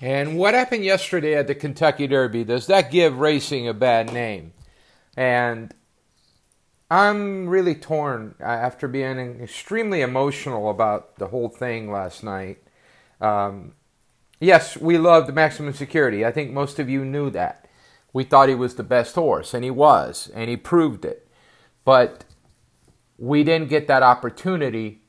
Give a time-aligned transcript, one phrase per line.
[0.00, 4.52] And what happened yesterday at the Kentucky Derby, does that give racing a bad name?
[5.16, 5.74] And
[6.90, 12.62] I'm really torn after being extremely emotional about the whole thing last night.
[13.20, 13.74] Um,
[14.40, 16.24] yes, we loved maximum security.
[16.24, 17.68] I think most of you knew that.
[18.12, 21.28] We thought he was the best horse, and he was, and he proved it.
[21.84, 22.24] But
[23.18, 25.02] we didn't get that opportunity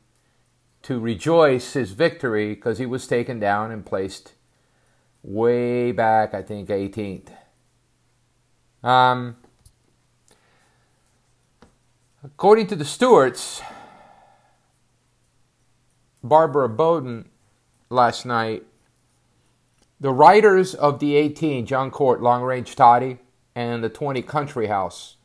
[0.83, 4.33] to rejoice his victory because he was taken down and placed
[5.23, 7.29] way back, I think, 18th.
[8.83, 9.35] Um,
[12.23, 13.61] according to the stewards,
[16.23, 17.29] Barbara Borden
[17.89, 18.63] last night,
[19.99, 23.19] the writers of the 18, Jon Court, Long Range Toddy,
[23.53, 25.17] and the 20 Country House,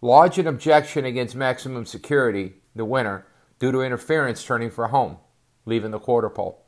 [0.00, 3.26] lodged an objection against maximum security, the winner,
[3.58, 5.16] due to interference turning for home,
[5.64, 6.65] leaving the quarter pole.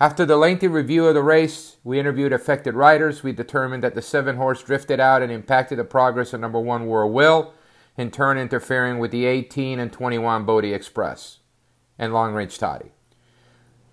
[0.00, 3.22] After the lengthy review of the race, we interviewed affected riders.
[3.22, 6.86] We determined that the seven horse drifted out and impacted the progress of number one
[6.86, 7.54] War Will,
[7.96, 11.38] in turn interfering with the 18 and 21 Bodexpress
[11.96, 12.90] and Long Range Toddy.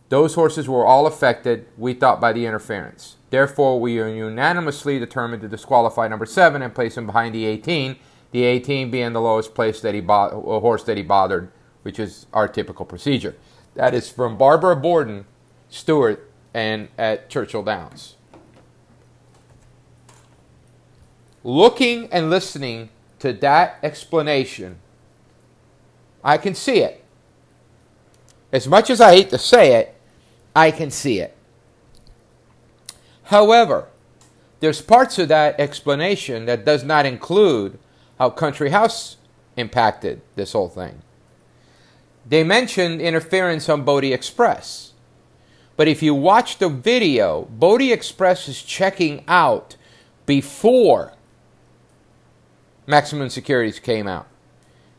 [0.09, 3.17] Those horses were all affected, we thought, by the interference.
[3.29, 7.95] Therefore, we unanimously determined to disqualify number seven and place him behind the 18,
[8.31, 11.51] the 18 being the lowest place that he bo- uh, horse that he bothered,
[11.83, 13.35] which is our typical procedure.
[13.75, 15.25] That is from Barbara Borden
[15.71, 18.15] Stewart and at Churchill Downs.
[21.43, 24.77] Looking and listening to that explanation,
[26.23, 27.03] I can see it.
[28.51, 29.95] As much as I hate to say it,
[30.55, 31.35] I can see it.
[33.23, 33.87] However,
[34.59, 37.79] there's parts of that explanation that does not include
[38.19, 39.15] how Country House
[39.55, 41.01] impacted this whole thing.
[42.27, 44.90] They mentioned interference on Bodexpress.
[45.81, 49.77] But if you watch the video, Bodexpress is checking out
[50.27, 51.13] before
[52.85, 54.27] Maximum Security's came out.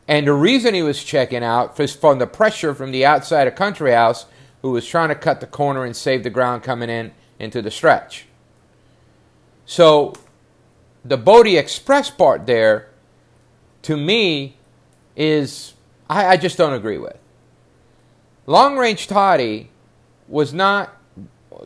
[0.09, 3.55] And the reason he was checking out was from the pressure from the outside of
[3.55, 4.25] Country House,
[4.61, 7.71] who was trying to cut the corner and save the ground coming in into the
[7.71, 8.25] stretch.
[9.65, 10.15] So
[11.05, 12.89] the Bodexpress part there,
[13.83, 14.57] to me,
[15.15, 15.75] is
[16.09, 17.17] I, I just don't agree with.
[18.45, 19.69] Long range Toddy
[20.27, 20.97] was not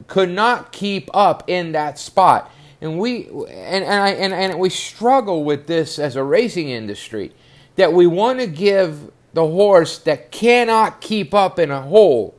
[0.07, 2.51] could not keep up in that spot.
[2.81, 7.33] And we and, and I and, and we struggle with this as a racing industry
[7.75, 12.35] that we want to give the horse that cannot keep up in a hole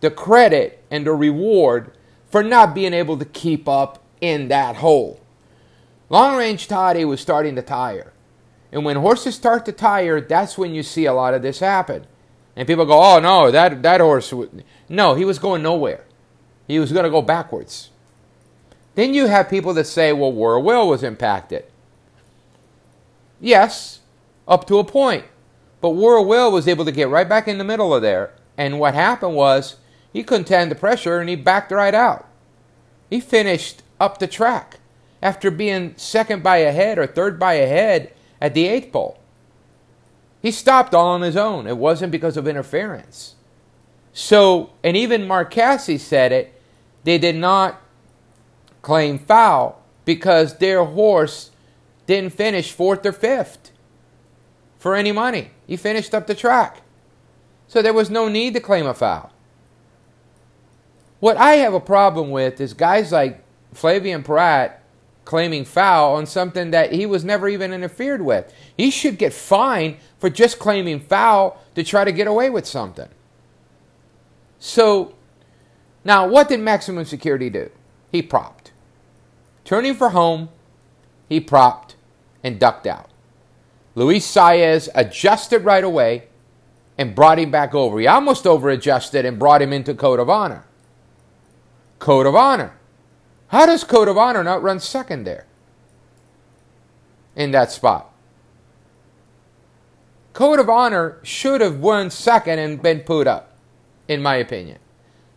[0.00, 1.90] the credit and the reward
[2.30, 5.20] for not being able to keep up in that hole.
[6.08, 8.12] Long range Toddy was starting to tire.
[8.70, 12.06] And when horses start to tire, that's when you see a lot of this happen.
[12.56, 14.32] And people go, "Oh no, that that horse."
[14.88, 16.04] No, he was going nowhere.
[16.66, 17.90] He was going to go backwards.
[18.94, 21.64] Then you have people that say, "Well, War Will was impacted."
[23.40, 24.00] Yes,
[24.48, 25.26] up to a point,
[25.82, 28.32] but War Will was able to get right back in the middle of there.
[28.56, 29.76] And what happened was
[30.10, 32.26] he couldn't stand the pressure, and he backed right out.
[33.10, 34.80] He finished up the track
[35.22, 39.18] after being second by a head or third by a head at the eighth pole.
[40.42, 41.66] He stopped all on his own.
[41.66, 43.34] It wasn't because of interference.
[44.12, 46.60] So, and even Mark Casse said it,
[47.04, 47.80] they did not
[48.82, 51.50] claim foul because their horse
[52.06, 53.72] didn't finish fourth or fifth
[54.78, 55.50] for any money.
[55.66, 56.82] He finished up the track.
[57.66, 59.32] So there was no need to claim a foul.
[61.18, 63.42] What I have a problem with is guys like
[63.74, 64.82] Flavien Prat
[65.26, 68.50] claiming foul on something that he was never even interfered with.
[68.76, 73.08] He should get fined for just claiming foul to try to get away with something.
[74.58, 75.14] So,
[76.04, 77.70] now what did maximum security do?
[78.10, 78.70] He propped.
[79.64, 80.48] Turning for home,
[81.28, 81.96] he propped
[82.44, 83.10] and ducked out.
[83.96, 86.28] Luis Saez adjusted right away
[86.96, 87.98] and brought him back over.
[87.98, 90.64] He almost over adjusted and brought him into Code of Honor.
[91.98, 92.76] Code of Honor
[93.48, 95.46] how does Code of Honor not run second there
[97.34, 98.12] in that spot?
[100.32, 103.56] Code of Honor should have won second and been put up,
[104.08, 104.78] in my opinion.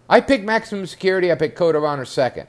[0.10, 2.48] I picked Maximum Security, I picked Code of Honor second.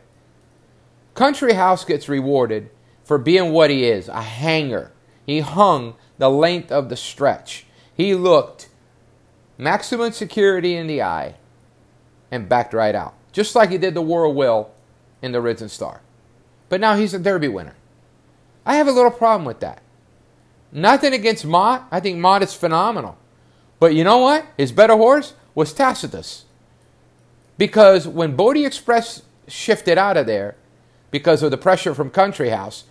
[1.15, 2.71] Country House gets rewarded
[3.05, 4.93] for being what he is a hanger.
[5.27, 7.67] He hung the length of the stretch.
[7.95, 8.69] He looked
[9.59, 11.35] maximum security in the eye
[12.31, 13.15] and backed right out.
[13.33, 14.71] Just like he did the War Will
[15.23, 16.01] in the Risen Star.
[16.69, 17.75] But now he's a Derby winner.
[18.65, 19.83] I have a little problem with that.
[20.73, 21.87] Nothing against Mott.
[21.91, 23.19] I think Mott is phenomenal.
[23.79, 24.47] But you know what?
[24.57, 26.45] His better horse was Tacitus.
[27.59, 30.57] Because when Bodexpress shifted out of there,
[31.11, 32.85] because of the pressure from Country House,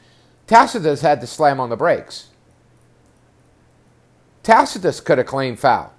[0.48, 2.28] Tacitus had to slam on the brakes.
[4.44, 5.94] Tacitus could have claimed foul,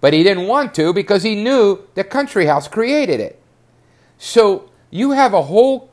[0.00, 3.40] but he didn't want to because he knew that Country House created it.
[4.18, 5.90] So you have a whole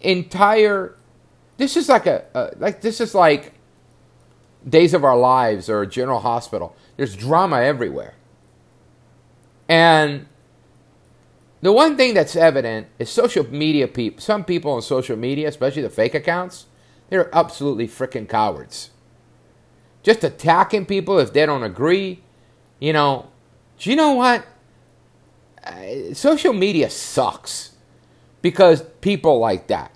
[0.00, 0.94] entire.
[1.56, 3.54] This is like a, like this is like
[4.68, 6.76] Days of Our Lives or General Hospital.
[6.96, 8.14] There's drama everywhere,
[9.68, 10.26] and
[11.60, 14.20] the one thing that's evident is social media people.
[14.20, 16.66] Some people on social media, especially the fake accounts,
[17.08, 18.90] they're absolutely freaking cowards.
[20.02, 22.22] Just attacking people if they don't agree.
[22.78, 23.30] You know,
[23.78, 24.46] do you know what?
[26.12, 27.75] Social media sucks
[28.46, 29.90] because people like that.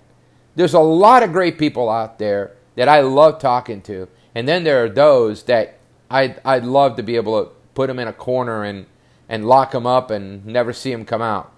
[0.55, 4.65] There's a lot of great people out there that I love talking to, and then
[4.65, 5.77] there are those that
[6.09, 8.87] I'd, I'd love to be able to put them in a corner and,
[9.29, 11.53] and lock them up and never see them come out.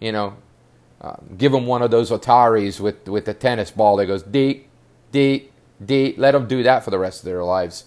[0.00, 0.36] You know,
[1.02, 4.66] uh, give them one of those Ataris with, with the tennis ball that goes deep,
[5.12, 5.52] deep,
[5.84, 6.16] deep.
[6.16, 7.84] Let them do that for the rest of their lives.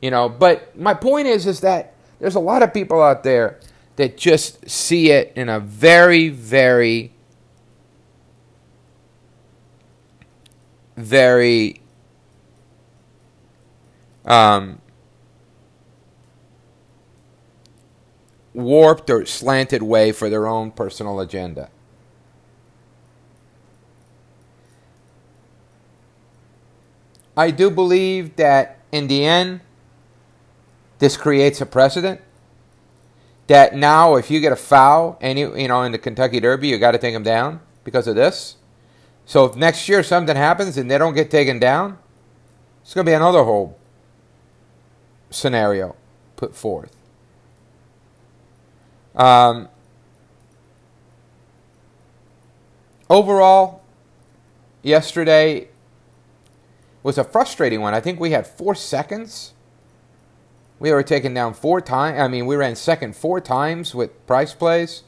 [0.00, 3.58] You know, but my point is, is that there's a lot of people out there
[3.96, 7.10] that just see it in a very, very,
[10.96, 11.80] very
[14.24, 14.80] um,
[18.54, 21.70] warped or slanted way for their own personal agenda.
[27.36, 29.60] I do believe that in the end,
[30.98, 32.22] this creates a precedent
[33.46, 36.78] that now if you get a foul and you, know in the Kentucky Derby you
[36.78, 38.56] got to take them down because of this.
[39.26, 41.98] So if next year something happens and they don't get taken down,
[42.82, 43.78] it's going to be another whole
[45.30, 45.96] scenario
[46.36, 46.96] put forth.
[49.14, 49.68] Um,
[53.10, 53.82] overall,
[54.82, 55.68] yesterday
[57.02, 57.94] was a frustrating one.
[57.94, 59.52] I think we had four seconds
[60.78, 62.20] we were taken down four times.
[62.20, 65.02] I mean, we ran second four times with price plays.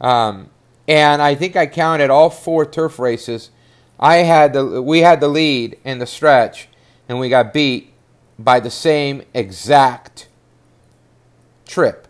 [0.00, 0.50] Um,
[0.90, 3.50] and I think I counted all four turf races.
[4.00, 6.68] I had the we had the lead in the stretch,
[7.08, 7.92] and we got beat
[8.36, 10.26] by the same exact
[11.64, 12.08] trip.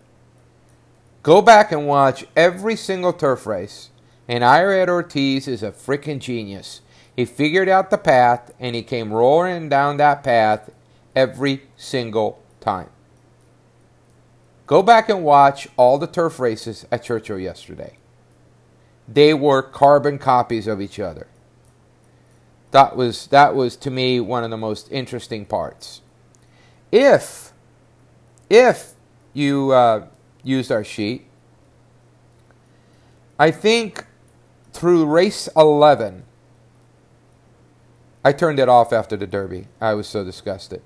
[1.22, 3.90] Go back and watch every single turf race.
[4.26, 6.80] And Irad Ortiz is a freaking genius.
[7.14, 10.70] He figured out the path and he came roaring down that path
[11.14, 12.88] every single time.
[14.66, 17.98] Go back and watch all the turf races at Churchill yesterday.
[19.12, 21.26] They were carbon copies of each other.
[22.70, 26.00] That was that was to me one of the most interesting parts.
[26.92, 27.52] If
[28.48, 28.92] if
[29.32, 30.06] you uh,
[30.44, 31.26] used our sheet,
[33.38, 34.06] I think
[34.72, 36.22] through race eleven,
[38.24, 39.66] I turned it off after the Derby.
[39.80, 40.82] I was so disgusted.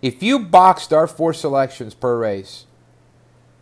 [0.00, 2.64] If you boxed our four selections per race,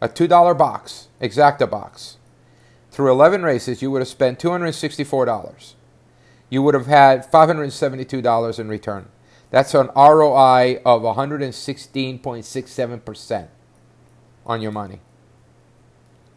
[0.03, 2.17] a $2 box, exacta box,
[2.91, 5.75] through 11 races, you would have spent $264.
[6.51, 9.09] You would have had $572 in return.
[9.51, 13.49] That's an ROI of 116.67%
[14.45, 15.01] on your money.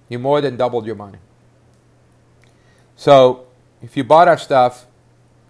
[0.07, 1.17] You more than doubled your money.
[2.95, 3.47] So,
[3.81, 4.85] if you bought our stuff,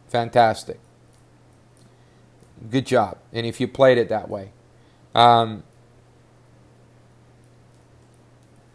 [0.08, 0.80] fantastic
[2.70, 3.18] good job.
[3.34, 4.52] And if you played it that way,
[5.14, 5.64] um,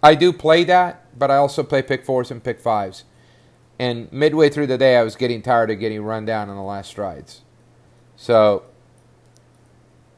[0.02, 3.04] I do play that, but I also play pick fours and pick fives.
[3.78, 6.62] And midway through the day, I was getting tired of getting run down on the
[6.62, 7.42] last strides.
[8.16, 8.64] So,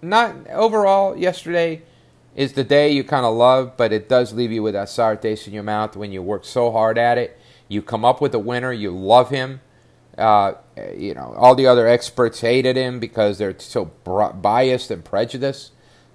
[0.00, 1.82] not overall, yesterday
[2.34, 5.16] is the day you kind of love, but it does leave you with that sour
[5.16, 7.38] taste in your mouth when you work so hard at it.
[7.68, 9.60] You come up with a winner, you love him
[10.18, 10.54] uh,
[10.94, 15.72] you know, all the other experts hated him because they're so biased and prejudiced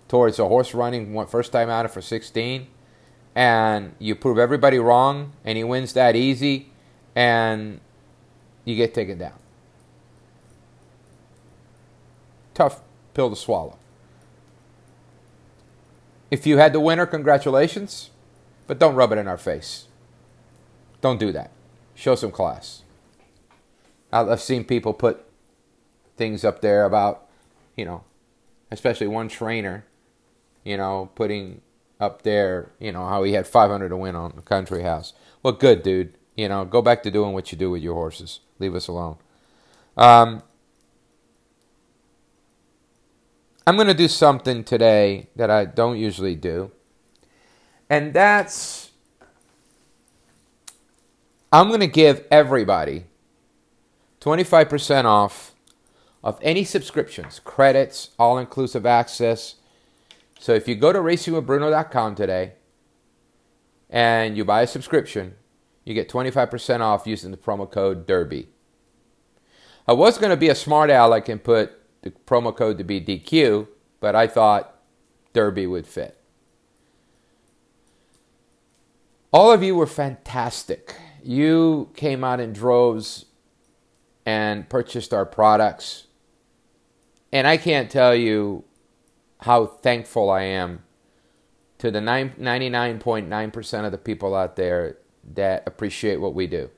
[0.08, 2.68] towards a horse running first time out of for 16.
[3.38, 6.72] And you prove everybody wrong, and he wins that easy,
[7.16, 7.80] and
[8.66, 9.38] you get taken down.
[12.56, 12.82] Tough
[13.14, 13.78] pill to swallow.
[16.32, 18.10] If you had the winner, congratulations,
[18.66, 19.86] but don't rub it in our face.
[21.02, 21.52] Don't do that.
[21.94, 22.82] Show some class.
[24.12, 25.24] I've seen people put
[26.16, 27.28] things up there about,
[27.76, 28.04] you know,
[28.72, 29.86] especially one trainer,
[30.64, 31.62] you know, putting
[32.00, 35.14] up there, you know, how he had 500 to win on the country house.
[35.44, 36.14] Well, good, dude.
[36.36, 38.42] You know, go back to doing what you do with your horses.
[38.60, 39.18] Leave us alone.
[39.96, 40.44] Um,
[43.66, 46.72] I'm going to do something today that I don't usually do.
[47.90, 48.88] And that's
[51.52, 53.06] I'm going to give everybody
[54.22, 55.54] 25% off
[56.24, 59.56] of any subscriptions, credits, all inclusive access.
[60.40, 62.54] So if you go to racingwithbruno.com today
[63.90, 65.36] and you buy a subscription,
[65.84, 68.48] you get 25% off using the promo code DERBY.
[69.88, 73.00] I was going to be a smart aleck and put the promo code to be
[73.00, 73.68] DQ,
[74.00, 74.76] but I thought
[75.34, 76.18] Derby would fit.
[79.32, 80.96] All of you were fantastic.
[81.24, 83.26] You came out in droves
[84.26, 86.08] and purchased our products.
[87.32, 88.64] And I can't tell you
[89.42, 90.84] how thankful I am
[91.78, 94.98] to the 99.9% of the people out there
[95.36, 96.70] that appreciate what we do.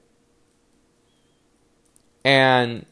[2.25, 2.85] And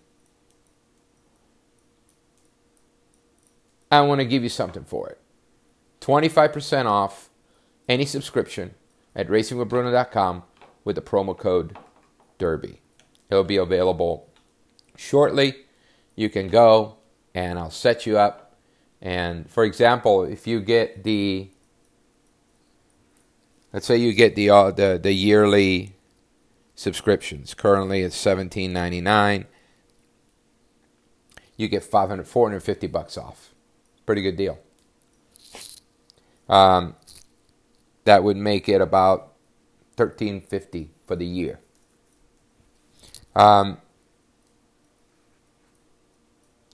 [3.91, 5.19] I want to give you something for it
[6.01, 7.29] 25% off
[7.89, 8.73] any subscription
[9.15, 10.43] at racingwithbruno.com
[10.83, 11.77] with the promo code
[12.39, 12.79] DERBY.
[13.29, 14.29] It'll be available
[14.95, 15.65] shortly.
[16.15, 16.97] You can go
[17.33, 18.46] and I'll set you up.
[19.01, 21.49] And for example, if you get the
[23.77, 25.95] Let's say you get the uh, the the yearly
[26.73, 27.53] subscriptions.
[27.53, 29.45] Currently, it's seventeen ninety nine.
[31.57, 33.53] You get 500, 450 bucks off.
[34.07, 34.59] Pretty good deal.
[36.49, 36.95] Um,
[38.05, 39.33] that would make it about
[39.95, 41.59] thirteen fifty for the year.
[43.35, 43.77] Um,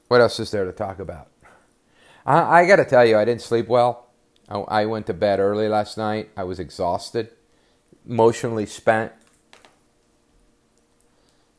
[0.07, 1.32] what else is there to talk about?
[2.25, 4.07] I, I got to tell you, I didn't sleep well.
[4.49, 6.29] I, went to bed early last night.
[6.37, 7.31] I was exhausted,
[8.07, 9.11] emotionally spent.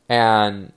[0.07, 0.71] And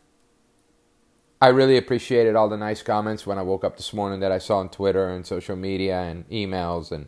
[1.40, 4.38] I really appreciated all the nice comments when I woke up this morning that I
[4.38, 7.06] saw on Twitter and social media and emails and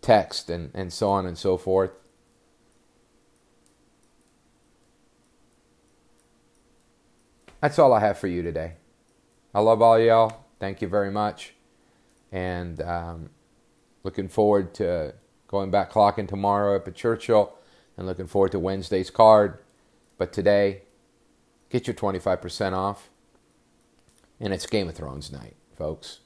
[0.00, 1.90] text and, and so on and so forth.
[7.60, 8.74] That's all I have for you today.
[9.52, 10.44] I love all y'all.
[10.60, 11.55] Thank you very much.
[12.36, 13.30] And um,
[14.06, 15.14] Looking forward to
[15.48, 17.52] going back clocking tomorrow up at Churchill
[17.96, 19.58] and looking forward to Wednesday's card.
[20.16, 20.82] But today,
[21.70, 23.10] get your 25% off.
[24.38, 26.20] And it's Game of Thrones night, folks.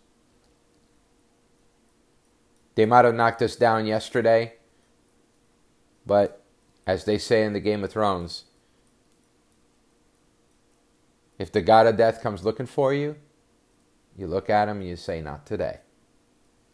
[2.75, 4.57] They might have knocked us down yesterday,
[6.05, 6.45] but
[6.87, 8.45] as they say in the Game of Thrones,
[11.39, 13.17] if the God of death comes looking for you,
[14.19, 15.79] you look at him and you say, Not today.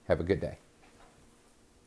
[0.09, 0.59] Have a good day.